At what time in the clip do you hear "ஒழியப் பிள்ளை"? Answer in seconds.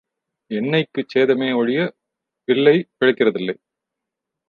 1.55-2.75